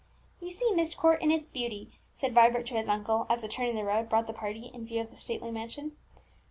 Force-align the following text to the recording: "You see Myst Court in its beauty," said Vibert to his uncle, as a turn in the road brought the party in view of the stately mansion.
"You 0.39 0.49
see 0.49 0.73
Myst 0.73 0.97
Court 0.97 1.21
in 1.21 1.29
its 1.29 1.45
beauty," 1.45 1.91
said 2.15 2.33
Vibert 2.33 2.65
to 2.65 2.73
his 2.73 2.87
uncle, 2.87 3.27
as 3.29 3.43
a 3.43 3.47
turn 3.47 3.67
in 3.67 3.75
the 3.75 3.83
road 3.83 4.09
brought 4.09 4.25
the 4.25 4.33
party 4.33 4.71
in 4.73 4.83
view 4.83 4.99
of 4.99 5.11
the 5.11 5.15
stately 5.15 5.51
mansion. 5.51 5.91